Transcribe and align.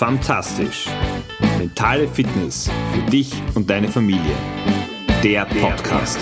Fantastisch. 0.00 0.86
Mentale 1.58 2.08
Fitness 2.08 2.70
für 2.90 3.10
dich 3.10 3.34
und 3.54 3.68
deine 3.68 3.86
Familie. 3.86 4.34
Der 5.22 5.44
Podcast. 5.44 6.18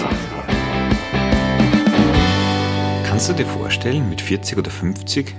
Kannst 3.07 3.29
du 3.29 3.35
dir 3.35 3.47
vorstellen, 3.47 4.09
mit 4.09 4.21
40 4.21 4.59
oder 4.59 4.73
50 4.73 5.33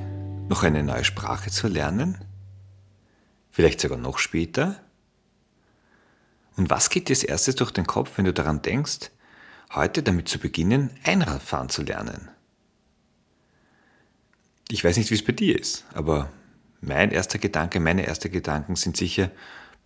noch 0.47 0.63
eine 0.63 0.83
neue 0.83 1.03
Sprache 1.03 1.51
zu 1.51 1.67
lernen? 1.67 2.17
Vielleicht 3.51 3.81
sogar 3.81 3.97
noch 3.97 4.19
später? 4.19 4.77
Und 6.55 6.69
was 6.69 6.89
geht 6.89 7.09
dir 7.09 7.15
als 7.15 7.25
erstes 7.25 7.55
durch 7.55 7.71
den 7.71 7.87
Kopf, 7.87 8.11
wenn 8.15 8.23
du 8.23 8.31
daran 8.31 8.61
denkst, 8.61 9.11
heute 9.75 10.01
damit 10.01 10.29
zu 10.29 10.39
beginnen, 10.39 10.91
Einradfahren 11.03 11.67
zu 11.67 11.83
lernen? 11.83 12.29
Ich 14.69 14.81
weiß 14.81 14.95
nicht, 14.95 15.11
wie 15.11 15.15
es 15.15 15.25
bei 15.25 15.33
dir 15.33 15.59
ist, 15.59 15.83
aber 15.93 16.29
mein 16.81 17.11
erster 17.11 17.39
Gedanke, 17.39 17.79
meine 17.79 18.05
ersten 18.05 18.31
Gedanken 18.31 18.75
sind 18.75 18.97
sicher, 18.97 19.31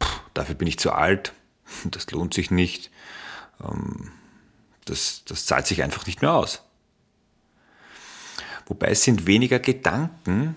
pff, 0.01 0.21
dafür 0.33 0.55
bin 0.55 0.67
ich 0.67 0.79
zu 0.79 0.91
alt, 0.91 1.33
das 1.85 2.09
lohnt 2.11 2.33
sich 2.33 2.51
nicht, 2.51 2.91
ähm, 3.63 4.11
das, 4.85 5.23
das 5.25 5.45
zahlt 5.45 5.67
sich 5.67 5.83
einfach 5.83 6.05
nicht 6.05 6.21
mehr 6.21 6.33
aus. 6.33 6.63
Wobei 8.65 8.87
es 8.87 9.03
sind 9.03 9.27
weniger 9.27 9.59
Gedanken 9.59 10.55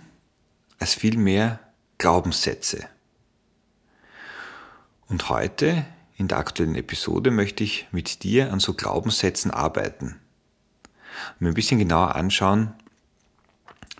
als 0.79 0.95
vielmehr 0.95 1.61
Glaubenssätze. 1.99 2.89
Und 5.09 5.29
heute, 5.29 5.87
in 6.17 6.29
der 6.29 6.39
aktuellen 6.39 6.75
Episode, 6.75 7.31
möchte 7.31 7.65
ich 7.65 7.89
mit 7.93 8.23
dir 8.23 8.53
an 8.53 8.61
so 8.61 8.75
Glaubenssätzen 8.75 9.51
arbeiten. 9.51 10.21
Und 11.33 11.41
mir 11.41 11.49
ein 11.49 11.55
bisschen 11.55 11.79
genauer 11.79 12.15
anschauen, 12.15 12.75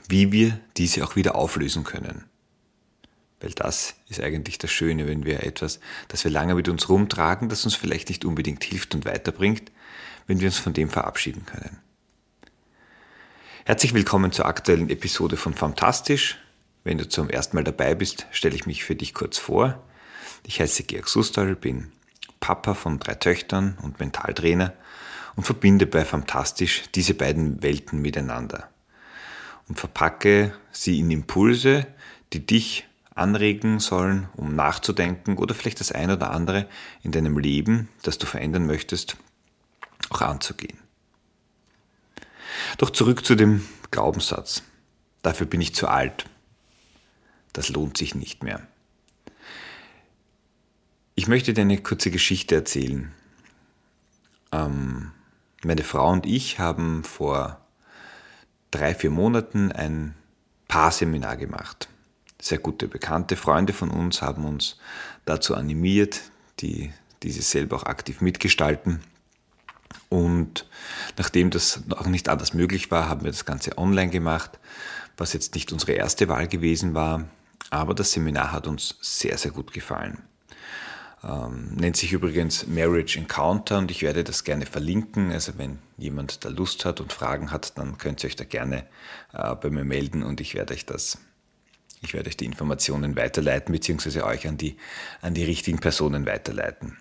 wie 0.09 0.33
wir 0.33 0.59
diese 0.77 1.05
auch 1.05 1.17
wieder 1.17 1.35
auflösen 1.35 1.85
können. 1.85 2.25
Weil 3.41 3.51
das 3.51 3.95
ist 4.09 4.21
eigentlich 4.21 4.59
das 4.59 4.71
Schöne, 4.71 5.07
wenn 5.07 5.25
wir 5.25 5.43
etwas, 5.43 5.81
das 6.09 6.25
wir 6.25 6.31
lange 6.31 6.55
mit 6.55 6.69
uns 6.69 6.89
rumtragen, 6.89 7.49
das 7.49 7.65
uns 7.65 7.75
vielleicht 7.75 8.09
nicht 8.09 8.25
unbedingt 8.25 8.65
hilft 8.65 8.95
und 8.95 9.05
weiterbringt, 9.05 9.71
wenn 10.27 10.41
wir 10.41 10.47
uns 10.47 10.59
von 10.59 10.73
dem 10.73 10.89
verabschieden 10.89 11.45
können. 11.45 11.79
Herzlich 13.65 13.95
willkommen 13.95 14.33
zur 14.33 14.47
aktuellen 14.47 14.89
Episode 14.91 15.37
von 15.37 15.53
Fantastisch. 15.53 16.39
Wenn 16.85 16.99
du 16.99 17.09
zum 17.09 17.29
ersten 17.29 17.57
Mal 17.57 17.65
dabei 17.65 17.95
bist, 17.95 18.27
stelle 18.31 18.55
ich 18.55 18.65
mich 18.65 18.85
für 18.85 18.95
dich 18.95 19.13
kurz 19.13 19.39
vor. 19.39 19.83
Ich 20.47 20.61
heiße 20.61 20.85
Georg 20.85 21.09
Sustal, 21.09 21.57
bin 21.57 21.91
Papa 22.39 22.75
von 22.75 23.01
drei 23.01 23.15
Töchtern 23.15 23.77
und 23.83 23.99
Mentaltrainer 23.99 24.73
und 25.35 25.45
verbinde 25.45 25.87
bei 25.87 26.05
Fantastisch 26.05 26.85
diese 26.95 27.15
beiden 27.15 27.63
Welten 27.63 28.01
miteinander 28.01 28.71
und 29.69 29.79
verpacke 29.79 30.55
sie 30.71 31.01
in 31.01 31.11
Impulse, 31.11 31.87
die 32.33 32.45
dich 32.45 32.87
anregen 33.15 33.81
sollen, 33.81 34.29
um 34.37 34.55
nachzudenken 34.55 35.39
oder 35.39 35.55
vielleicht 35.55 35.81
das 35.81 35.91
ein 35.91 36.11
oder 36.11 36.31
andere 36.31 36.69
in 37.03 37.13
deinem 37.13 37.39
Leben, 37.39 37.89
das 38.03 38.19
du 38.19 38.27
verändern 38.27 38.67
möchtest, 38.67 39.17
auch 40.11 40.21
anzugehen. 40.21 40.79
Doch 42.79 42.91
zurück 42.91 43.25
zu 43.25 43.35
dem 43.35 43.67
Glaubenssatz. 43.91 44.63
Dafür 45.23 45.47
bin 45.47 45.61
ich 45.61 45.75
zu 45.75 45.89
alt. 45.89 46.27
Das 47.53 47.71
lohnt 47.71 47.97
sich 47.97 48.15
nicht 48.15 48.43
mehr. 48.43 48.67
Ich 51.15 51.27
möchte 51.27 51.55
dir 51.55 51.63
eine 51.63 51.79
kurze 51.79 52.11
Geschichte 52.11 52.55
erzählen. 52.55 53.13
Ähm, 54.53 55.13
meine 55.65 55.83
Frau 55.83 56.13
und 56.13 56.27
ich 56.27 56.59
haben 56.59 57.03
vor 57.03 57.66
drei, 58.71 58.95
vier 58.95 59.11
Monaten 59.11 59.73
ein 59.73 60.15
Paarseminar 60.69 61.37
gemacht. 61.37 61.89
Sehr 62.41 62.59
gute 62.59 62.89
bekannte 62.89 63.37
Freunde 63.37 63.73
von 63.73 63.91
uns 63.91 64.23
haben 64.23 64.45
uns 64.45 64.79
dazu 65.25 65.55
animiert, 65.55 66.23
die 66.61 66.93
diese 67.23 67.43
selber 67.43 67.77
auch 67.77 67.85
aktiv 67.85 68.21
mitgestalten. 68.21 69.01
Und 70.09 70.67
nachdem 71.17 71.51
das 71.51 71.83
auch 71.91 72.07
nicht 72.07 72.29
anders 72.29 72.55
möglich 72.55 72.91
war, 72.91 73.09
haben 73.09 73.25
wir 73.25 73.31
das 73.31 73.45
Ganze 73.45 73.79
online 73.79 74.11
gemacht, 74.11 74.59
was 75.17 75.33
jetzt 75.33 75.55
nicht 75.55 75.73
unsere 75.73 75.93
erste 75.93 76.29
Wahl 76.29 76.47
gewesen 76.47 76.95
war, 76.95 77.25
aber 77.71 77.95
das 77.95 78.13
Seminar 78.13 78.53
hat 78.53 78.67
uns 78.67 78.97
sehr, 79.01 79.39
sehr 79.39 79.51
gut 79.51 79.73
gefallen. 79.73 80.23
Ähm, 81.25 81.75
nennt 81.75 81.97
sich 81.97 82.13
übrigens 82.13 82.67
Marriage 82.67 83.19
Encounter 83.19 83.79
und 83.79 83.91
ich 83.91 84.03
werde 84.03 84.23
das 84.23 84.45
gerne 84.45 84.67
verlinken. 84.67 85.33
Also 85.33 85.53
wenn 85.57 85.79
jemand 85.97 86.45
da 86.45 86.51
Lust 86.51 86.85
hat 86.85 87.01
und 87.01 87.13
Fragen 87.13 87.51
hat, 87.51 87.79
dann 87.79 87.99
könnt 87.99 88.23
ihr 88.23 88.29
euch 88.29 88.37
da 88.37 88.45
gerne 88.45 88.85
äh, 89.33 89.55
bei 89.55 89.71
mir 89.71 89.85
melden 89.85 90.23
und 90.23 90.41
ich 90.41 90.55
werde 90.55 90.75
euch 90.75 90.85
das, 90.85 91.19
ich 92.03 92.13
werde 92.13 92.29
euch 92.29 92.37
die 92.37 92.45
Informationen 92.45 93.17
weiterleiten, 93.17 93.73
beziehungsweise 93.73 94.25
euch 94.25 94.47
an 94.47 94.59
die, 94.59 94.77
an 95.23 95.35
die 95.35 95.45
richtigen 95.45 95.79
Personen 95.79 96.27
weiterleiten. 96.27 96.99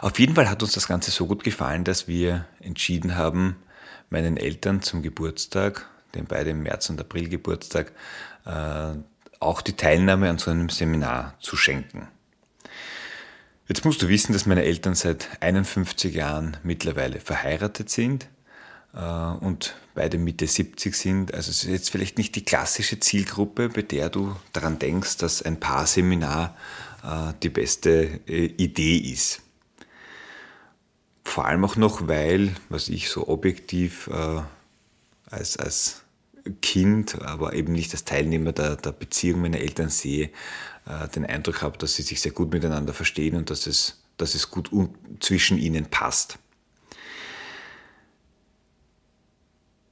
Auf 0.00 0.18
jeden 0.18 0.34
Fall 0.34 0.50
hat 0.50 0.62
uns 0.62 0.72
das 0.72 0.88
Ganze 0.88 1.10
so 1.10 1.26
gut 1.26 1.44
gefallen, 1.44 1.84
dass 1.84 2.08
wir 2.08 2.46
entschieden 2.60 3.16
haben, 3.16 3.56
meinen 4.10 4.36
Eltern 4.36 4.82
zum 4.82 5.02
Geburtstag, 5.02 5.88
den 6.14 6.26
beide 6.26 6.50
im 6.50 6.62
März 6.62 6.90
und 6.90 7.00
April 7.00 7.28
Geburtstag, 7.28 7.92
äh, 8.44 8.94
auch 9.40 9.62
die 9.62 9.76
Teilnahme 9.76 10.28
an 10.28 10.38
so 10.38 10.50
einem 10.50 10.68
Seminar 10.68 11.34
zu 11.40 11.56
schenken. 11.56 12.08
Jetzt 13.66 13.84
musst 13.84 14.02
du 14.02 14.08
wissen, 14.08 14.34
dass 14.34 14.44
meine 14.44 14.62
Eltern 14.62 14.94
seit 14.94 15.28
51 15.40 16.14
Jahren 16.14 16.56
mittlerweile 16.62 17.18
verheiratet 17.18 17.88
sind 17.88 18.28
äh, 18.92 18.98
und 18.98 19.74
beide 19.94 20.18
Mitte 20.18 20.46
70 20.46 20.94
sind. 20.94 21.32
Also 21.32 21.50
es 21.50 21.64
ist 21.64 21.70
jetzt 21.70 21.90
vielleicht 21.90 22.18
nicht 22.18 22.36
die 22.36 22.44
klassische 22.44 23.00
Zielgruppe, 23.00 23.70
bei 23.70 23.80
der 23.80 24.10
du 24.10 24.36
daran 24.52 24.78
denkst, 24.78 25.16
dass 25.16 25.40
ein 25.40 25.60
Paarseminar 25.60 26.54
äh, 27.02 27.32
die 27.42 27.48
beste 27.48 28.20
äh, 28.28 28.44
Idee 28.44 28.98
ist. 28.98 29.40
Vor 31.24 31.46
allem 31.46 31.64
auch 31.64 31.76
noch, 31.76 32.06
weil, 32.06 32.54
was 32.68 32.90
ich 32.90 33.08
so 33.08 33.28
objektiv 33.28 34.08
äh, 34.08 34.42
als, 35.30 35.56
als 35.56 36.02
Kind, 36.60 37.22
aber 37.22 37.54
eben 37.54 37.72
nicht 37.72 37.92
als 37.92 38.04
Teilnehmer 38.04 38.52
der, 38.52 38.76
der 38.76 38.92
Beziehung 38.92 39.40
meiner 39.40 39.60
Eltern 39.60 39.88
sehe, 39.88 40.28
äh, 40.86 41.08
den 41.08 41.26
Eindruck 41.26 41.62
habe, 41.62 41.78
dass 41.78 41.94
sie 41.94 42.02
sich 42.02 42.20
sehr 42.20 42.32
gut 42.32 42.52
miteinander 42.52 42.92
verstehen 42.92 43.36
und 43.36 43.50
dass 43.50 43.66
es, 43.66 44.02
dass 44.16 44.34
es 44.34 44.50
gut 44.50 44.70
zwischen 45.20 45.58
ihnen 45.58 45.86
passt. 45.86 46.38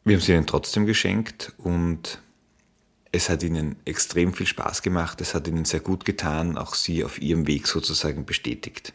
Wir 0.04 0.16
haben 0.16 0.22
sie 0.22 0.32
ihnen 0.32 0.46
trotzdem 0.46 0.86
geschenkt 0.86 1.52
und 1.58 2.20
es 3.12 3.28
hat 3.28 3.42
ihnen 3.42 3.76
extrem 3.84 4.32
viel 4.32 4.46
Spaß 4.46 4.82
gemacht, 4.82 5.20
es 5.20 5.34
hat 5.34 5.46
ihnen 5.46 5.64
sehr 5.64 5.80
gut 5.80 6.04
getan, 6.04 6.56
auch 6.56 6.74
sie 6.74 7.04
auf 7.04 7.20
ihrem 7.20 7.46
Weg 7.46 7.68
sozusagen 7.68 8.24
bestätigt. 8.24 8.94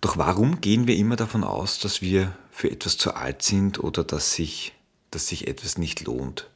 Doch 0.00 0.16
warum 0.16 0.60
gehen 0.60 0.86
wir 0.86 0.96
immer 0.96 1.16
davon 1.16 1.42
aus, 1.42 1.78
dass 1.80 2.02
wir 2.02 2.36
für 2.50 2.70
etwas 2.70 2.98
zu 2.98 3.14
alt 3.14 3.42
sind 3.42 3.78
oder 3.82 4.04
dass 4.04 4.34
sich, 4.34 4.74
dass 5.10 5.28
sich 5.28 5.48
etwas 5.48 5.78
nicht 5.78 6.04
lohnt? 6.04 6.50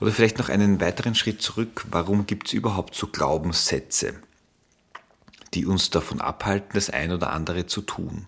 Oder 0.00 0.12
vielleicht 0.12 0.38
noch 0.38 0.48
einen 0.48 0.80
weiteren 0.80 1.14
Schritt 1.14 1.42
zurück, 1.42 1.86
warum 1.90 2.26
gibt 2.26 2.48
es 2.48 2.52
überhaupt 2.52 2.94
so 2.94 3.06
Glaubenssätze, 3.06 4.14
die 5.54 5.66
uns 5.66 5.90
davon 5.90 6.20
abhalten, 6.20 6.70
das 6.74 6.90
ein 6.90 7.12
oder 7.12 7.30
andere 7.30 7.66
zu 7.66 7.82
tun? 7.82 8.26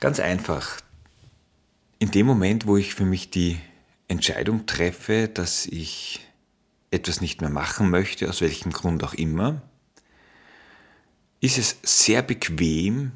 Ganz 0.00 0.20
einfach. 0.20 0.80
In 1.98 2.10
dem 2.10 2.26
Moment, 2.26 2.66
wo 2.66 2.76
ich 2.76 2.94
für 2.94 3.04
mich 3.04 3.30
die 3.30 3.60
Entscheidung 4.08 4.66
treffe, 4.66 5.28
dass 5.28 5.66
ich 5.66 6.20
etwas 6.90 7.20
nicht 7.20 7.40
mehr 7.40 7.50
machen 7.50 7.90
möchte, 7.90 8.28
aus 8.28 8.40
welchem 8.40 8.72
Grund 8.72 9.04
auch 9.04 9.14
immer, 9.14 9.62
ist 11.40 11.58
es 11.58 11.78
sehr 11.82 12.22
bequem, 12.22 13.12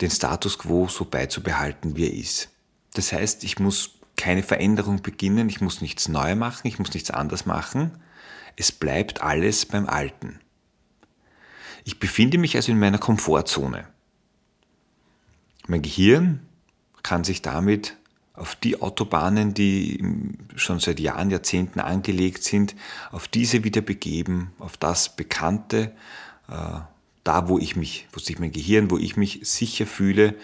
den 0.00 0.10
Status 0.10 0.58
quo 0.58 0.88
so 0.88 1.04
beizubehalten, 1.04 1.96
wie 1.96 2.06
er 2.06 2.14
ist. 2.14 2.48
Das 2.94 3.12
heißt, 3.12 3.44
ich 3.44 3.58
muss 3.58 3.99
keine 4.20 4.42
Veränderung 4.42 5.00
beginnen, 5.00 5.48
ich 5.48 5.62
muss 5.62 5.80
nichts 5.80 6.08
neu 6.08 6.36
machen, 6.36 6.66
ich 6.66 6.78
muss 6.78 6.92
nichts 6.92 7.10
anders 7.10 7.46
machen. 7.46 7.92
Es 8.54 8.70
bleibt 8.70 9.22
alles 9.22 9.64
beim 9.64 9.88
Alten. 9.88 10.40
Ich 11.84 11.98
befinde 11.98 12.36
mich 12.36 12.54
also 12.54 12.70
in 12.70 12.78
meiner 12.78 12.98
Komfortzone. 12.98 13.88
Mein 15.66 15.80
Gehirn 15.80 16.40
kann 17.02 17.24
sich 17.24 17.40
damit 17.40 17.96
auf 18.34 18.54
die 18.56 18.82
Autobahnen, 18.82 19.54
die 19.54 20.04
schon 20.54 20.80
seit 20.80 21.00
Jahren, 21.00 21.30
Jahrzehnten 21.30 21.80
angelegt 21.80 22.42
sind, 22.42 22.76
auf 23.12 23.26
diese 23.26 23.64
wieder 23.64 23.80
begeben, 23.80 24.52
auf 24.58 24.76
das 24.76 25.16
Bekannte, 25.16 25.92
äh, 26.48 26.80
da 27.24 27.48
wo 27.48 27.58
ich 27.58 27.74
mich, 27.74 28.06
wo 28.12 28.20
sich 28.20 28.38
mein 28.38 28.52
Gehirn, 28.52 28.90
wo 28.90 28.98
ich 28.98 29.16
mich 29.16 29.40
sicher 29.44 29.86
fühle, 29.86 30.34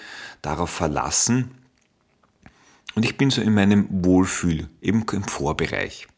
darauf 0.40 0.70
verlassen 0.70 1.50
und 2.96 3.04
ich 3.04 3.16
bin 3.18 3.30
so 3.30 3.42
in 3.42 3.54
meinem 3.54 3.86
Wohlfühl, 3.90 4.68
eben 4.80 5.04
im 5.12 5.22
Vorbereich. 5.24 6.08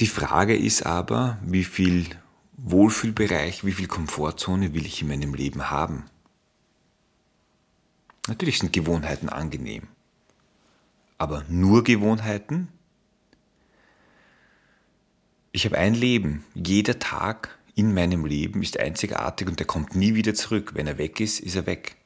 Die 0.00 0.06
Frage 0.06 0.56
ist 0.56 0.86
aber, 0.86 1.38
wie 1.44 1.64
viel 1.64 2.06
Wohlfühlbereich, 2.56 3.64
wie 3.64 3.72
viel 3.72 3.88
Komfortzone 3.88 4.72
will 4.72 4.86
ich 4.86 5.02
in 5.02 5.08
meinem 5.08 5.34
Leben 5.34 5.68
haben? 5.68 6.06
Natürlich 8.28 8.60
sind 8.60 8.72
Gewohnheiten 8.72 9.28
angenehm. 9.28 9.88
Aber 11.18 11.44
nur 11.48 11.82
Gewohnheiten? 11.82 12.68
Ich 15.50 15.64
habe 15.64 15.76
ein 15.76 15.94
Leben. 15.94 16.44
Jeder 16.54 17.00
Tag 17.00 17.58
in 17.74 17.92
meinem 17.94 18.24
Leben 18.24 18.62
ist 18.62 18.78
einzigartig 18.78 19.48
und 19.48 19.58
der 19.58 19.66
kommt 19.66 19.96
nie 19.96 20.14
wieder 20.14 20.34
zurück. 20.34 20.72
Wenn 20.74 20.86
er 20.86 20.98
weg 20.98 21.18
ist, 21.18 21.40
ist 21.40 21.56
er 21.56 21.66
weg. 21.66 21.96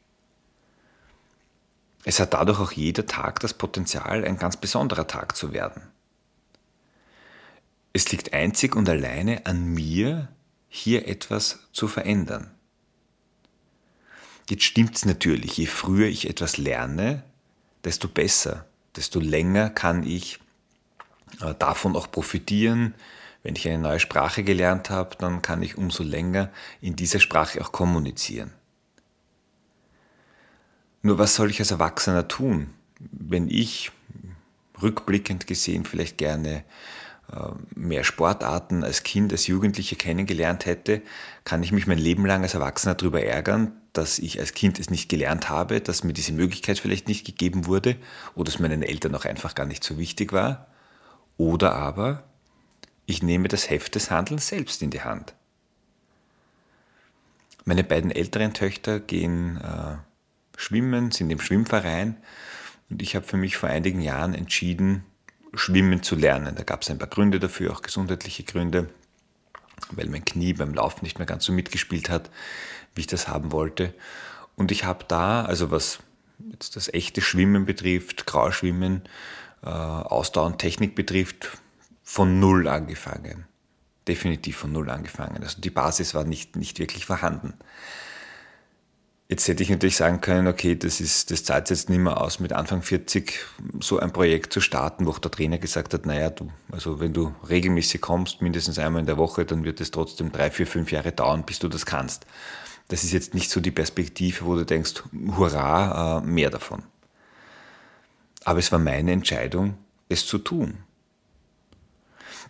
Es 2.09 2.21
hat 2.21 2.35
dadurch 2.35 2.61
auch 2.61 2.71
jeder 2.71 3.05
Tag 3.05 3.41
das 3.41 3.53
Potenzial, 3.53 4.25
ein 4.25 4.39
ganz 4.39 4.57
besonderer 4.57 5.09
Tag 5.09 5.37
zu 5.37 5.53
werden. 5.53 5.83
Es 7.93 8.13
liegt 8.13 8.33
einzig 8.33 8.77
und 8.77 8.89
alleine 8.89 9.45
an 9.45 9.67
mir, 9.67 10.29
hier 10.69 11.09
etwas 11.09 11.59
zu 11.73 11.89
verändern. 11.89 12.53
Jetzt 14.49 14.63
stimmt 14.63 14.95
es 14.95 15.05
natürlich, 15.05 15.57
je 15.57 15.67
früher 15.67 16.07
ich 16.07 16.31
etwas 16.31 16.59
lerne, 16.59 17.25
desto 17.83 18.07
besser, 18.07 18.67
desto 18.95 19.19
länger 19.19 19.69
kann 19.69 20.07
ich 20.07 20.39
äh, 21.41 21.55
davon 21.59 21.97
auch 21.97 22.09
profitieren. 22.09 22.95
Wenn 23.43 23.57
ich 23.57 23.67
eine 23.67 23.79
neue 23.79 23.99
Sprache 23.99 24.45
gelernt 24.45 24.91
habe, 24.91 25.17
dann 25.19 25.43
kann 25.43 25.61
ich 25.61 25.77
umso 25.77 26.05
länger 26.05 26.53
in 26.81 26.95
dieser 26.95 27.19
Sprache 27.19 27.61
auch 27.61 27.73
kommunizieren. 27.73 28.53
Nur 31.07 31.19
was 31.19 31.37
soll 31.37 31.51
ich 31.51 31.61
als 31.61 31.71
Erwachsener 31.71 32.27
tun, 32.27 32.75
wenn 32.99 33.49
ich 33.49 33.93
rückblickend 34.83 35.47
gesehen 35.47 35.85
vielleicht 35.85 36.19
gerne 36.19 36.65
äh, 37.33 37.51
mehr 37.77 38.03
Sportarten 38.03 38.83
als 38.83 39.05
Kind, 39.05 39.31
als 39.31 39.47
Jugendliche 39.47 39.95
kennengelernt 39.95 40.67
hätte, 40.67 41.03
kann 41.45 41.63
ich 41.63 41.71
mich 41.71 41.87
mein 41.87 41.99
Leben 41.99 42.27
lang 42.27 42.43
als 42.43 42.55
Erwachsener 42.55 42.97
darüber 42.97 43.23
ärgern, 43.23 43.71
dass 43.93 44.19
ich 44.19 44.41
als 44.41 44.53
Kind 44.53 44.81
es 44.81 44.91
nicht 44.91 45.09
gelernt 45.09 45.49
habe, 45.49 45.81
dass 45.81 46.03
mir 46.03 46.13
diese 46.13 46.33
Möglichkeit 46.33 46.81
vielleicht 46.81 47.07
nicht 47.07 47.25
gegeben 47.25 47.67
wurde 47.67 47.95
oder 48.35 48.49
es 48.49 48.59
meinen 48.59 48.83
Eltern 48.83 49.15
auch 49.15 49.27
einfach 49.27 49.55
gar 49.55 49.67
nicht 49.67 49.85
so 49.85 49.99
wichtig 49.99 50.33
war. 50.33 50.67
Oder 51.37 51.77
aber 51.77 52.25
ich 53.07 53.23
nehme 53.23 53.47
das 53.47 53.71
Heft 53.71 53.95
des 53.95 54.11
Handelns 54.11 54.49
selbst 54.49 54.83
in 54.83 54.91
die 54.91 55.03
Hand. 55.03 55.35
Meine 57.65 57.85
beiden 57.85 58.11
älteren 58.11 58.55
Töchter 58.55 58.99
gehen 58.99 59.61
äh, 59.63 59.99
schwimmen, 60.57 61.11
sind 61.11 61.31
im 61.31 61.41
Schwimmverein 61.41 62.17
und 62.91 63.03
ich 63.03 63.15
habe 63.17 63.27
für 63.27 63.37
mich 63.37 63.57
vor 63.57 63.69
einigen 63.69 64.01
Jahren 64.01 64.35
entschieden, 64.35 65.05
schwimmen 65.55 66.03
zu 66.03 66.17
lernen. 66.17 66.55
Da 66.57 66.63
gab 66.63 66.83
es 66.83 66.91
ein 66.91 66.99
paar 66.99 67.09
Gründe 67.09 67.39
dafür, 67.39 67.73
auch 67.73 67.83
gesundheitliche 67.83 68.45
Gründe, 68.45 68.89
weil 69.91 70.09
mein 70.09 70.25
Knie 70.25 70.53
beim 70.53 70.75
Laufen 70.75 71.05
nicht 71.05 71.19
mehr 71.19 71.27
ganz 71.27 71.45
so 71.45 71.53
mitgespielt 71.53 72.11
hat, 72.11 72.31
wie 72.95 73.03
ich 73.03 73.07
das 73.07 73.29
haben 73.29 73.53
wollte. 73.53 73.95
Und 74.57 74.73
ich 74.73 74.85
habe 74.85 75.05
da, 75.07 75.45
also 75.45 75.71
was 75.71 75.99
jetzt 76.51 76.77
das 76.77 76.93
echte 76.93 77.21
Schwimmen 77.21 77.67
betrifft, 77.67 78.27
Grauschwimmen, 78.27 79.03
äh, 79.63 79.69
Ausdauer 79.69 80.47
und 80.47 80.59
Technik 80.59 80.95
betrifft, 80.95 81.59
von 82.03 82.39
Null 82.39 82.69
angefangen. 82.69 83.47
Definitiv 84.07 84.57
von 84.57 84.73
Null 84.73 84.91
angefangen. 84.91 85.43
Also 85.43 85.61
die 85.61 85.71
Basis 85.71 86.15
war 86.15 86.25
nicht, 86.25 86.57
nicht 86.57 86.79
wirklich 86.79 87.05
vorhanden. 87.05 87.55
Jetzt 89.29 89.49
hätte 89.49 89.65
ich 89.65 89.71
natürlich 89.71 89.97
sagen 89.97 90.21
können, 90.21 90.47
okay, 90.47 90.77
das 90.77 91.01
ist, 91.01 91.33
das 91.33 91.43
zahlt 91.43 91.69
jetzt 91.71 91.91
nicht 91.91 91.99
mehr 91.99 92.21
aus, 92.21 92.39
mit 92.39 92.53
Anfang 92.53 92.83
40 92.83 93.35
so 93.81 93.99
ein 93.99 94.13
Projekt 94.13 94.53
zu 94.53 94.61
starten, 94.61 95.05
wo 95.05 95.11
auch 95.11 95.19
der 95.19 95.33
Trainer 95.33 95.59
gesagt 95.59 95.95
hat, 95.95 96.07
naja, 96.07 96.31
du, 96.31 96.53
also 96.71 97.01
wenn 97.01 97.13
du 97.13 97.35
regelmäßig 97.49 98.01
kommst, 98.01 98.41
mindestens 98.41 98.79
einmal 98.79 99.01
in 99.01 99.07
der 99.07 99.17
Woche, 99.17 99.45
dann 99.45 99.65
wird 99.65 99.81
es 99.81 99.91
trotzdem 99.91 100.31
drei, 100.31 100.53
vier, 100.53 100.67
fünf 100.69 100.93
Jahre 100.93 101.11
dauern, 101.11 101.45
bis 101.45 101.59
du 101.59 101.67
das 101.67 101.87
kannst. 101.87 102.25
Das 102.87 103.03
ist 103.03 103.13
jetzt 103.13 103.35
nicht 103.35 103.51
so 103.51 103.61
die 103.61 103.73
Perspektive, 103.73 104.45
wo 104.45 104.55
du 104.55 104.65
denkst, 104.65 105.03
hurra, 105.37 106.19
äh, 106.19 106.21
mehr 106.25 106.51
davon. 106.51 106.85
Aber 108.45 108.61
es 108.61 108.71
war 108.71 108.79
meine 108.79 109.11
Entscheidung, 109.11 109.77
es 110.09 110.25
zu 110.25 110.39
tun. 110.39 110.79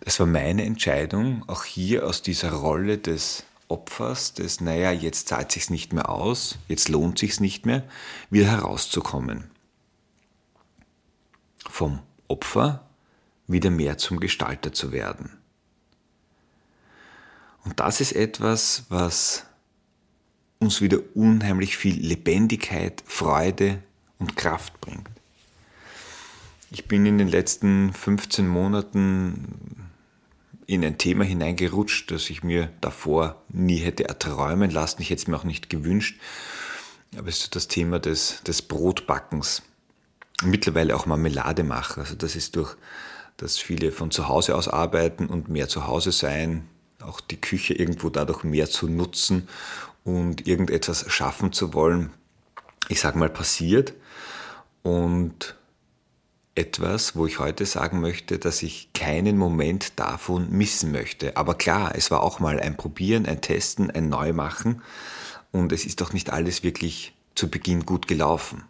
Es 0.01 0.19
war 0.19 0.27
meine 0.27 0.63
Entscheidung, 0.63 1.43
auch 1.47 1.63
hier 1.63 2.05
aus 2.05 2.21
dieser 2.21 2.51
Rolle 2.51 2.99
des 2.99 3.45
Opfers, 3.69 4.33
des, 4.33 4.61
naja, 4.61 4.91
jetzt 4.91 5.27
zahlt 5.27 5.51
sich's 5.51 5.69
nicht 5.69 5.93
mehr 5.93 6.09
aus, 6.09 6.57
jetzt 6.67 6.89
lohnt 6.89 7.19
sich's 7.19 7.39
nicht 7.39 7.65
mehr, 7.65 7.83
wieder 8.29 8.47
herauszukommen. 8.47 9.49
Vom 11.69 11.99
Opfer 12.27 12.87
wieder 13.47 13.69
mehr 13.69 13.97
zum 13.97 14.19
Gestalter 14.19 14.73
zu 14.73 14.91
werden. 14.91 15.37
Und 17.63 17.79
das 17.79 17.99
ist 17.99 18.13
etwas, 18.13 18.85
was 18.89 19.45
uns 20.59 20.81
wieder 20.81 20.99
unheimlich 21.13 21.77
viel 21.77 21.99
Lebendigkeit, 21.99 23.03
Freude 23.05 23.83
und 24.19 24.35
Kraft 24.35 24.79
bringt. 24.81 25.09
Ich 26.71 26.87
bin 26.87 27.05
in 27.05 27.17
den 27.17 27.27
letzten 27.27 27.93
15 27.93 28.47
Monaten 28.47 29.76
in 30.67 30.83
ein 30.83 30.97
Thema 30.97 31.23
hineingerutscht, 31.23 32.11
das 32.11 32.29
ich 32.29 32.43
mir 32.43 32.69
davor 32.81 33.41
nie 33.47 33.77
hätte 33.77 34.07
erträumen 34.07 34.69
lassen. 34.69 35.01
Ich 35.01 35.09
hätte 35.09 35.21
es 35.21 35.27
mir 35.27 35.37
auch 35.37 35.45
nicht 35.45 35.69
gewünscht. 35.69 36.19
Aber 37.17 37.29
es 37.29 37.39
ist 37.39 37.55
das 37.55 37.69
Thema 37.69 37.99
des, 37.99 38.43
des 38.43 38.61
Brotbackens. 38.61 39.63
Mittlerweile 40.43 40.95
auch 40.95 41.05
Marmelade 41.05 41.63
machen. 41.63 42.01
Also 42.01 42.15
das 42.15 42.35
ist 42.35 42.57
durch, 42.57 42.75
dass 43.37 43.57
viele 43.57 43.93
von 43.93 44.11
zu 44.11 44.27
Hause 44.27 44.55
aus 44.55 44.67
arbeiten 44.67 45.27
und 45.27 45.47
mehr 45.47 45.69
zu 45.69 45.87
Hause 45.87 46.11
sein, 46.11 46.67
auch 47.01 47.21
die 47.21 47.39
Küche 47.39 47.73
irgendwo 47.73 48.09
dadurch 48.09 48.43
mehr 48.43 48.69
zu 48.69 48.89
nutzen 48.89 49.47
und 50.03 50.47
irgendetwas 50.47 51.09
schaffen 51.09 51.53
zu 51.53 51.73
wollen, 51.73 52.11
ich 52.89 52.99
sage 52.99 53.17
mal, 53.17 53.29
passiert. 53.29 53.93
Und 54.83 55.55
etwas, 56.57 57.15
wo 57.15 57.25
ich 57.27 57.39
heute 57.39 57.65
sagen 57.65 58.01
möchte, 58.01 58.39
dass 58.39 58.63
ich 58.63 58.89
keinen 58.93 59.37
Moment 59.37 59.99
davon 59.99 60.49
missen 60.49 60.91
möchte. 60.91 61.37
Aber 61.37 61.55
klar, 61.55 61.93
es 61.95 62.09
war 62.09 62.23
auch 62.23 62.39
mal 62.39 62.59
ein 62.59 62.75
Probieren, 62.75 63.25
ein 63.25 63.41
Testen, 63.41 63.91
ein 63.91 64.09
Neumachen 64.09 64.81
und 65.51 65.71
es 65.71 65.85
ist 65.85 66.01
doch 66.01 66.13
nicht 66.13 66.31
alles 66.31 66.63
wirklich 66.63 67.13
zu 67.35 67.49
Beginn 67.49 67.85
gut 67.85 68.07
gelaufen. 68.07 68.63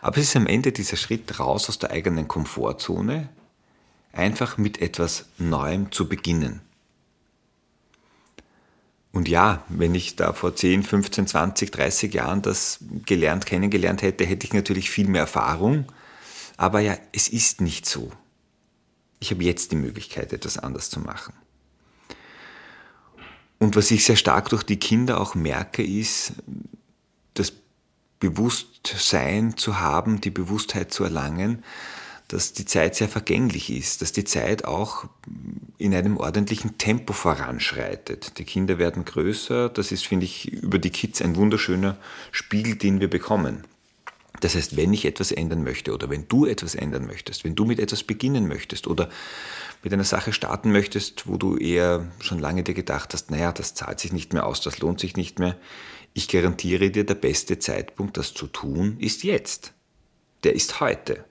Aber 0.00 0.18
es 0.18 0.24
ist 0.24 0.36
am 0.36 0.46
Ende 0.46 0.72
dieser 0.72 0.96
Schritt 0.96 1.38
raus 1.38 1.68
aus 1.68 1.78
der 1.78 1.92
eigenen 1.92 2.26
Komfortzone, 2.26 3.28
einfach 4.12 4.58
mit 4.58 4.82
etwas 4.82 5.26
Neuem 5.38 5.92
zu 5.92 6.08
beginnen. 6.08 6.60
Und 9.12 9.28
ja, 9.28 9.62
wenn 9.68 9.94
ich 9.94 10.16
da 10.16 10.32
vor 10.32 10.54
10, 10.54 10.82
15, 10.82 11.28
20, 11.28 11.70
30 11.70 12.12
Jahren 12.12 12.42
das 12.42 12.80
gelernt, 13.06 13.46
kennengelernt 13.46 14.02
hätte, 14.02 14.24
hätte 14.26 14.46
ich 14.46 14.52
natürlich 14.52 14.90
viel 14.90 15.08
mehr 15.08 15.22
Erfahrung 15.22 15.86
aber 16.58 16.80
ja, 16.80 16.98
es 17.12 17.28
ist 17.28 17.62
nicht 17.62 17.86
so. 17.86 18.12
Ich 19.20 19.30
habe 19.30 19.42
jetzt 19.44 19.72
die 19.72 19.76
Möglichkeit, 19.76 20.32
etwas 20.34 20.58
anders 20.58 20.90
zu 20.90 21.00
machen. 21.00 21.32
Und 23.58 23.74
was 23.74 23.90
ich 23.90 24.04
sehr 24.04 24.16
stark 24.16 24.50
durch 24.50 24.64
die 24.64 24.78
Kinder 24.78 25.20
auch 25.20 25.34
merke, 25.34 25.82
ist, 25.82 26.34
das 27.34 27.52
Bewusstsein 28.20 29.56
zu 29.56 29.80
haben, 29.80 30.20
die 30.20 30.30
Bewusstheit 30.30 30.92
zu 30.92 31.04
erlangen, 31.04 31.64
dass 32.26 32.52
die 32.52 32.66
Zeit 32.66 32.94
sehr 32.94 33.08
vergänglich 33.08 33.70
ist, 33.70 34.02
dass 34.02 34.12
die 34.12 34.24
Zeit 34.24 34.64
auch 34.64 35.06
in 35.78 35.94
einem 35.94 36.18
ordentlichen 36.18 36.76
Tempo 36.76 37.12
voranschreitet. 37.12 38.38
Die 38.38 38.44
Kinder 38.44 38.78
werden 38.78 39.04
größer, 39.04 39.68
das 39.68 39.92
ist, 39.92 40.06
finde 40.06 40.26
ich, 40.26 40.52
über 40.52 40.78
die 40.78 40.90
Kids 40.90 41.22
ein 41.22 41.36
wunderschöner 41.36 41.96
Spiegel, 42.32 42.76
den 42.76 43.00
wir 43.00 43.08
bekommen. 43.08 43.64
Das 44.40 44.54
heißt, 44.54 44.76
wenn 44.76 44.92
ich 44.92 45.04
etwas 45.04 45.32
ändern 45.32 45.64
möchte 45.64 45.92
oder 45.92 46.10
wenn 46.10 46.28
du 46.28 46.46
etwas 46.46 46.74
ändern 46.74 47.06
möchtest, 47.06 47.44
wenn 47.44 47.54
du 47.54 47.64
mit 47.64 47.80
etwas 47.80 48.02
beginnen 48.02 48.46
möchtest 48.46 48.86
oder 48.86 49.08
mit 49.82 49.92
einer 49.92 50.04
Sache 50.04 50.32
starten 50.32 50.72
möchtest, 50.72 51.26
wo 51.26 51.36
du 51.36 51.56
eher 51.56 52.10
schon 52.20 52.38
lange 52.38 52.62
dir 52.62 52.74
gedacht 52.74 53.14
hast, 53.14 53.30
naja, 53.30 53.52
das 53.52 53.74
zahlt 53.74 54.00
sich 54.00 54.12
nicht 54.12 54.32
mehr 54.32 54.46
aus, 54.46 54.60
das 54.60 54.78
lohnt 54.78 55.00
sich 55.00 55.16
nicht 55.16 55.38
mehr, 55.38 55.56
ich 56.14 56.28
garantiere 56.28 56.90
dir, 56.90 57.04
der 57.04 57.14
beste 57.14 57.58
Zeitpunkt, 57.58 58.16
das 58.16 58.34
zu 58.34 58.46
tun, 58.46 58.96
ist 58.98 59.22
jetzt. 59.22 59.72
Der 60.44 60.54
ist 60.54 60.80
heute. 60.80 61.24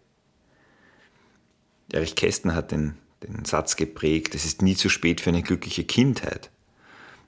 Erich 1.92 2.16
Kästner 2.16 2.56
hat 2.56 2.72
den, 2.72 2.98
den 3.24 3.46
Satz 3.46 3.76
geprägt, 3.76 4.36
es 4.36 4.46
ist 4.46 4.62
nie 4.62 4.76
zu 4.76 4.90
spät 4.90 5.22
für 5.22 5.30
eine 5.30 5.44
glückliche 5.44 5.84
Kindheit. 5.84 6.52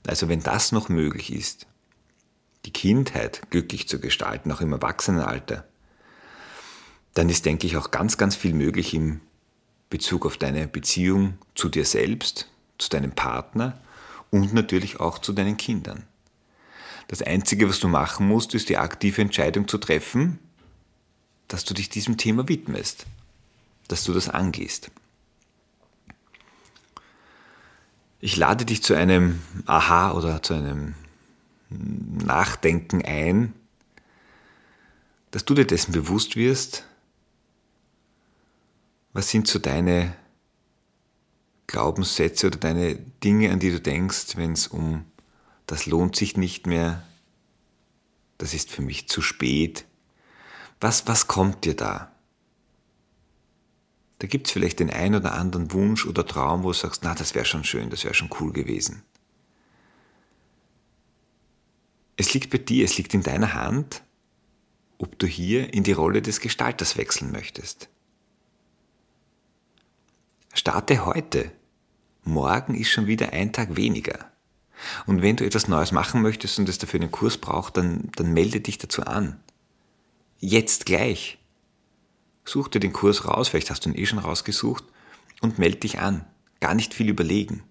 Also 0.06 0.28
wenn 0.28 0.42
das 0.42 0.72
noch 0.72 0.88
möglich 0.88 1.32
ist, 1.32 1.66
die 2.66 2.72
Kindheit 2.72 3.42
glücklich 3.50 3.88
zu 3.88 4.00
gestalten, 4.00 4.52
auch 4.52 4.60
im 4.60 4.72
Erwachsenenalter, 4.72 5.66
dann 7.14 7.28
ist, 7.28 7.46
denke 7.46 7.66
ich, 7.66 7.76
auch 7.76 7.90
ganz, 7.90 8.16
ganz 8.16 8.36
viel 8.36 8.54
möglich 8.54 8.94
im 8.94 9.20
Bezug 9.88 10.24
auf 10.26 10.36
deine 10.36 10.68
Beziehung 10.68 11.38
zu 11.54 11.68
dir 11.68 11.84
selbst, 11.84 12.48
zu 12.78 12.88
deinem 12.88 13.12
Partner 13.12 13.78
und 14.30 14.54
natürlich 14.54 15.00
auch 15.00 15.18
zu 15.18 15.32
deinen 15.32 15.56
Kindern. 15.56 16.04
Das 17.08 17.22
Einzige, 17.22 17.68
was 17.68 17.80
du 17.80 17.88
machen 17.88 18.28
musst, 18.28 18.54
ist 18.54 18.68
die 18.68 18.76
aktive 18.76 19.20
Entscheidung 19.20 19.66
zu 19.66 19.78
treffen, 19.78 20.38
dass 21.48 21.64
du 21.64 21.74
dich 21.74 21.88
diesem 21.88 22.16
Thema 22.16 22.48
widmest, 22.48 23.06
dass 23.88 24.04
du 24.04 24.12
das 24.12 24.28
angehst. 24.28 24.92
Ich 28.20 28.36
lade 28.36 28.64
dich 28.64 28.82
zu 28.84 28.94
einem 28.94 29.42
Aha 29.66 30.12
oder 30.12 30.42
zu 30.42 30.54
einem 30.54 30.94
Nachdenken 31.70 33.04
ein, 33.04 33.54
dass 35.32 35.44
du 35.44 35.54
dir 35.54 35.66
dessen 35.66 35.92
bewusst 35.92 36.36
wirst, 36.36 36.84
was 39.12 39.30
sind 39.30 39.46
so 39.48 39.58
deine 39.58 40.16
Glaubenssätze 41.66 42.48
oder 42.48 42.58
deine 42.58 42.96
Dinge, 42.96 43.50
an 43.50 43.58
die 43.58 43.70
du 43.70 43.80
denkst, 43.80 44.36
wenn 44.36 44.52
es 44.52 44.66
um 44.66 45.04
das 45.66 45.86
lohnt 45.86 46.16
sich 46.16 46.36
nicht 46.36 46.66
mehr, 46.66 47.04
das 48.38 48.54
ist 48.54 48.72
für 48.72 48.82
mich 48.82 49.08
zu 49.08 49.22
spät. 49.22 49.84
Was, 50.80 51.06
was 51.06 51.28
kommt 51.28 51.64
dir 51.64 51.76
da? 51.76 52.10
Da 54.18 54.26
gibt 54.26 54.48
es 54.48 54.52
vielleicht 54.52 54.80
den 54.80 54.90
einen 54.90 55.14
oder 55.14 55.34
anderen 55.34 55.72
Wunsch 55.72 56.06
oder 56.06 56.26
Traum, 56.26 56.64
wo 56.64 56.72
du 56.72 56.74
sagst, 56.74 57.04
na, 57.04 57.14
das 57.14 57.36
wäre 57.36 57.44
schon 57.44 57.62
schön, 57.62 57.88
das 57.88 58.02
wäre 58.02 58.14
schon 58.14 58.30
cool 58.40 58.52
gewesen. 58.52 59.04
Es 62.16 62.34
liegt 62.34 62.50
bei 62.50 62.58
dir, 62.58 62.84
es 62.84 62.98
liegt 62.98 63.14
in 63.14 63.22
deiner 63.22 63.54
Hand, 63.54 64.02
ob 64.98 65.18
du 65.20 65.26
hier 65.26 65.72
in 65.72 65.84
die 65.84 65.92
Rolle 65.92 66.20
des 66.20 66.40
Gestalters 66.40 66.96
wechseln 66.96 67.30
möchtest. 67.30 67.88
Starte 70.52 71.06
heute. 71.06 71.52
Morgen 72.24 72.74
ist 72.74 72.90
schon 72.90 73.06
wieder 73.06 73.32
ein 73.32 73.52
Tag 73.52 73.76
weniger. 73.76 74.30
Und 75.06 75.22
wenn 75.22 75.36
du 75.36 75.44
etwas 75.44 75.68
Neues 75.68 75.92
machen 75.92 76.22
möchtest 76.22 76.58
und 76.58 76.68
es 76.68 76.78
dafür 76.78 77.00
einen 77.00 77.12
Kurs 77.12 77.38
braucht, 77.38 77.76
dann, 77.76 78.10
dann 78.16 78.32
melde 78.32 78.60
dich 78.60 78.76
dazu 78.76 79.02
an. 79.02 79.38
Jetzt 80.38 80.86
gleich. 80.86 81.38
Such 82.44 82.68
dir 82.68 82.80
den 82.80 82.92
Kurs 82.92 83.26
raus, 83.26 83.48
vielleicht 83.48 83.70
hast 83.70 83.84
du 83.84 83.90
ihn 83.90 83.96
eh 83.96 84.06
schon 84.06 84.18
rausgesucht, 84.18 84.84
und 85.40 85.58
melde 85.58 85.78
dich 85.78 86.00
an. 86.00 86.24
Gar 86.58 86.74
nicht 86.74 86.94
viel 86.94 87.08
überlegen. 87.08 87.62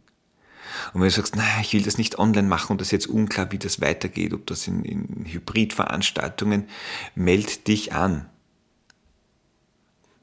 Und 0.93 1.01
wenn 1.01 1.09
du 1.09 1.13
sagst, 1.13 1.35
na, 1.35 1.43
ich 1.61 1.73
will 1.73 1.83
das 1.83 1.97
nicht 1.97 2.17
online 2.17 2.47
machen 2.47 2.73
und 2.73 2.81
das 2.81 2.87
ist 2.87 2.91
jetzt 2.91 3.07
unklar, 3.07 3.51
wie 3.51 3.59
das 3.59 3.81
weitergeht, 3.81 4.33
ob 4.33 4.47
das 4.47 4.67
in, 4.67 4.85
in 4.85 5.25
Hybridveranstaltungen, 5.25 6.69
meld 7.13 7.67
dich 7.67 7.93
an. 7.93 8.29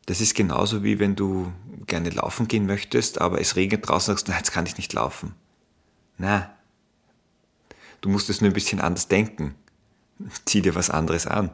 Das 0.07 0.21
ist 0.21 0.35
genauso 0.35 0.85
wie 0.85 0.99
wenn 0.99 1.17
du 1.17 1.53
gerne 1.87 2.11
laufen 2.11 2.49
gehen 2.49 2.67
möchtest, 2.67 3.21
aber 3.21 3.41
es 3.41 3.57
regnet 3.57 3.89
draußen 3.89 4.13
und 4.13 4.19
sagst, 4.19 4.29
na, 4.29 4.37
jetzt 4.37 4.53
kann 4.53 4.67
ich 4.67 4.77
nicht 4.77 4.93
laufen. 4.93 5.35
Na, 6.17 6.55
du 8.01 8.09
musst 8.09 8.31
es 8.31 8.41
nur 8.41 8.51
ein 8.51 8.55
bisschen 8.55 8.81
anders 8.81 9.09
denken. 9.09 9.55
Zieh 10.45 10.63
dir 10.63 10.75
was 10.75 10.91
anderes 10.91 11.27
an. 11.27 11.51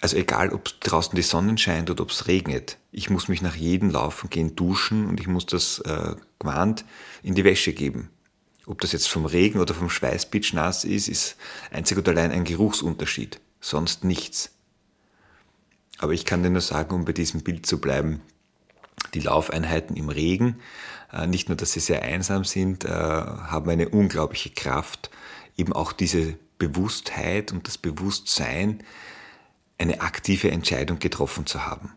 Also 0.00 0.16
egal, 0.16 0.52
ob 0.52 0.64
draußen 0.80 1.14
die 1.14 1.22
Sonne 1.22 1.56
scheint 1.56 1.90
oder 1.90 2.02
ob 2.02 2.10
es 2.10 2.26
regnet, 2.26 2.78
ich 2.92 3.08
muss 3.08 3.28
mich 3.28 3.40
nach 3.40 3.56
jedem 3.56 3.90
Laufen 3.90 4.28
gehen 4.28 4.54
duschen 4.54 5.06
und 5.06 5.20
ich 5.20 5.26
muss 5.26 5.46
das 5.46 5.78
äh, 5.80 6.14
Gewand 6.38 6.84
in 7.22 7.34
die 7.34 7.44
Wäsche 7.44 7.72
geben. 7.72 8.10
Ob 8.66 8.80
das 8.80 8.92
jetzt 8.92 9.08
vom 9.08 9.24
Regen 9.26 9.60
oder 9.60 9.74
vom 9.74 9.90
Schweiß 9.90 10.28
nass 10.52 10.84
ist, 10.84 11.08
ist 11.08 11.36
einzig 11.70 11.98
und 11.98 12.08
allein 12.08 12.32
ein 12.32 12.44
Geruchsunterschied, 12.44 13.40
sonst 13.60 14.04
nichts. 14.04 14.53
Aber 15.98 16.12
ich 16.12 16.24
kann 16.24 16.42
dir 16.42 16.50
nur 16.50 16.60
sagen, 16.60 16.94
um 16.94 17.04
bei 17.04 17.12
diesem 17.12 17.42
Bild 17.42 17.66
zu 17.66 17.80
bleiben, 17.80 18.20
die 19.14 19.20
Laufeinheiten 19.20 19.96
im 19.96 20.08
Regen, 20.08 20.60
äh, 21.12 21.26
nicht 21.26 21.48
nur, 21.48 21.56
dass 21.56 21.72
sie 21.72 21.80
sehr 21.80 22.02
einsam 22.02 22.44
sind, 22.44 22.84
äh, 22.84 22.88
haben 22.88 23.70
eine 23.70 23.88
unglaubliche 23.88 24.50
Kraft, 24.50 25.10
eben 25.56 25.72
auch 25.72 25.92
diese 25.92 26.36
Bewusstheit 26.58 27.52
und 27.52 27.66
das 27.66 27.78
Bewusstsein, 27.78 28.82
eine 29.78 30.00
aktive 30.00 30.50
Entscheidung 30.50 30.98
getroffen 30.98 31.46
zu 31.46 31.66
haben. 31.66 31.92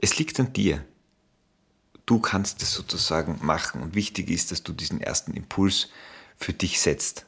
Es 0.00 0.18
liegt 0.18 0.40
an 0.40 0.52
dir. 0.52 0.84
Du 2.06 2.20
kannst 2.20 2.62
es 2.62 2.72
sozusagen 2.72 3.38
machen 3.42 3.82
und 3.82 3.94
wichtig 3.94 4.30
ist, 4.30 4.50
dass 4.50 4.62
du 4.62 4.72
diesen 4.72 5.00
ersten 5.00 5.34
Impuls 5.34 5.88
für 6.36 6.52
dich 6.52 6.80
setzt. 6.80 7.26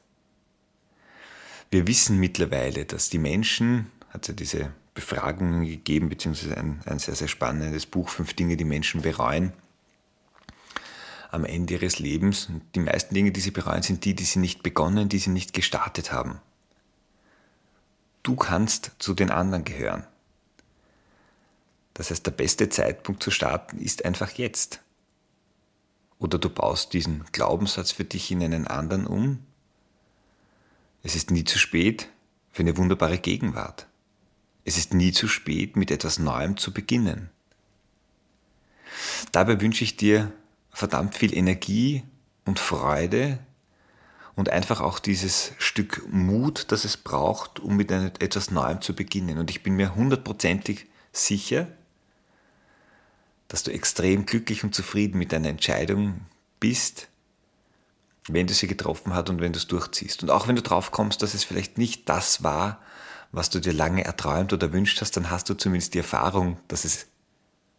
Wir 1.72 1.86
wissen 1.86 2.18
mittlerweile, 2.18 2.84
dass 2.84 3.08
die 3.08 3.18
Menschen, 3.18 3.90
hat 4.10 4.28
ja 4.28 4.34
diese 4.34 4.74
Befragungen 4.92 5.64
gegeben, 5.64 6.10
beziehungsweise 6.10 6.54
ein, 6.58 6.82
ein 6.84 6.98
sehr, 6.98 7.14
sehr 7.14 7.28
spannendes 7.28 7.86
Buch, 7.86 8.10
Fünf 8.10 8.34
Dinge, 8.34 8.58
die 8.58 8.66
Menschen 8.66 9.00
bereuen, 9.00 9.54
am 11.30 11.46
Ende 11.46 11.72
ihres 11.72 11.98
Lebens. 11.98 12.50
Und 12.50 12.60
die 12.74 12.80
meisten 12.80 13.14
Dinge, 13.14 13.32
die 13.32 13.40
sie 13.40 13.52
bereuen, 13.52 13.82
sind 13.82 14.04
die, 14.04 14.14
die 14.14 14.24
sie 14.24 14.38
nicht 14.38 14.62
begonnen, 14.62 15.08
die 15.08 15.18
sie 15.18 15.30
nicht 15.30 15.54
gestartet 15.54 16.12
haben. 16.12 16.42
Du 18.22 18.36
kannst 18.36 18.92
zu 18.98 19.14
den 19.14 19.30
anderen 19.30 19.64
gehören. 19.64 20.06
Das 21.94 22.10
heißt, 22.10 22.26
der 22.26 22.32
beste 22.32 22.68
Zeitpunkt 22.68 23.22
zu 23.22 23.30
starten 23.30 23.78
ist 23.78 24.04
einfach 24.04 24.32
jetzt. 24.32 24.82
Oder 26.18 26.38
du 26.38 26.50
baust 26.50 26.92
diesen 26.92 27.24
Glaubenssatz 27.32 27.92
für 27.92 28.04
dich 28.04 28.30
in 28.30 28.42
einen 28.42 28.66
anderen 28.66 29.06
um. 29.06 29.38
Es 31.02 31.16
ist 31.16 31.30
nie 31.30 31.44
zu 31.44 31.58
spät 31.58 32.08
für 32.50 32.62
eine 32.62 32.76
wunderbare 32.76 33.18
Gegenwart. 33.18 33.86
Es 34.64 34.78
ist 34.78 34.94
nie 34.94 35.12
zu 35.12 35.26
spät, 35.26 35.76
mit 35.76 35.90
etwas 35.90 36.18
Neuem 36.18 36.56
zu 36.56 36.72
beginnen. 36.72 37.30
Dabei 39.32 39.60
wünsche 39.60 39.84
ich 39.84 39.96
dir 39.96 40.32
verdammt 40.70 41.16
viel 41.16 41.36
Energie 41.36 42.04
und 42.44 42.58
Freude 42.58 43.38
und 44.36 44.50
einfach 44.50 44.80
auch 44.80 44.98
dieses 44.98 45.52
Stück 45.58 46.06
Mut, 46.10 46.66
das 46.70 46.84
es 46.84 46.96
braucht, 46.96 47.60
um 47.60 47.76
mit 47.76 47.90
etwas 47.90 48.50
Neuem 48.50 48.80
zu 48.80 48.94
beginnen. 48.94 49.38
Und 49.38 49.50
ich 49.50 49.62
bin 49.62 49.74
mir 49.74 49.94
hundertprozentig 49.94 50.86
sicher, 51.12 51.68
dass 53.48 53.62
du 53.62 53.70
extrem 53.70 54.24
glücklich 54.24 54.64
und 54.64 54.74
zufrieden 54.74 55.18
mit 55.18 55.32
deiner 55.32 55.48
Entscheidung 55.48 56.22
bist, 56.60 57.08
wenn 58.28 58.46
du 58.46 58.54
sie 58.54 58.66
getroffen 58.66 59.14
hast 59.14 59.28
und 59.30 59.40
wenn 59.40 59.52
du 59.52 59.58
es 59.58 59.66
durchziehst. 59.66 60.22
Und 60.22 60.30
auch 60.30 60.46
wenn 60.48 60.56
du 60.56 60.62
drauf 60.62 60.90
kommst, 60.90 61.22
dass 61.22 61.34
es 61.34 61.44
vielleicht 61.44 61.78
nicht 61.78 62.08
das 62.08 62.42
war, 62.42 62.80
was 63.32 63.50
du 63.50 63.60
dir 63.60 63.72
lange 63.72 64.04
erträumt 64.04 64.52
oder 64.52 64.72
wünscht 64.72 65.00
hast, 65.00 65.16
dann 65.16 65.30
hast 65.30 65.48
du 65.48 65.54
zumindest 65.54 65.94
die 65.94 65.98
Erfahrung, 65.98 66.58
dass 66.68 66.84
es 66.84 67.06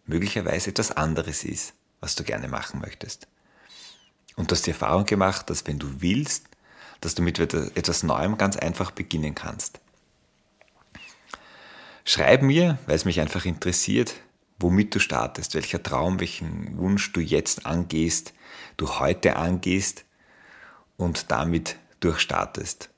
möglicherweise 0.06 0.72
etwas 0.72 0.92
anderes 0.92 1.44
ist, 1.44 1.74
was 2.00 2.16
du 2.16 2.24
gerne 2.24 2.48
machen 2.48 2.82
möchtest. 2.82 3.28
Und 4.36 4.50
du 4.50 4.56
hast 4.56 4.66
die 4.66 4.72
Erfahrung 4.72 5.06
gemacht, 5.06 5.50
dass 5.50 5.66
wenn 5.68 5.80
du 5.80 6.02
willst, 6.02 6.48
dass 7.02 7.16
du 7.16 7.22
mit 7.22 7.40
etwas 7.40 8.04
Neuem 8.04 8.38
ganz 8.38 8.58
einfach 8.58 8.92
beginnen 8.92 9.36
kannst. 9.36 9.80
Schreib 12.06 12.42
mir, 12.42 12.80
weil 12.86 12.96
es 12.96 13.06
mich 13.06 13.22
einfach 13.22 13.46
interessiert, 13.46 14.16
womit 14.60 14.96
du 14.96 15.00
startest, 15.00 15.54
welcher 15.54 15.84
Traum, 15.84 16.20
welchen 16.20 16.78
Wunsch 16.78 17.14
du 17.14 17.22
jetzt 17.22 17.66
angehst, 17.66 18.34
du 18.78 19.00
heute 19.00 19.36
angehst 19.36 20.06
und 20.98 21.32
damit 21.32 21.78
durchstartest. 22.00 22.90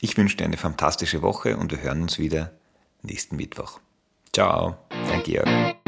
Ich 0.00 0.16
wünsche 0.16 0.36
dir 0.36 0.44
eine 0.44 0.56
fantastische 0.56 1.22
Woche 1.22 1.56
und 1.56 1.70
wir 1.72 1.82
hören 1.82 2.02
uns 2.02 2.18
wieder 2.18 2.52
nächsten 3.02 3.36
Mittwoch. 3.36 3.80
Ciao, 4.32 4.78
dein 5.08 5.22
Georg. 5.22 5.79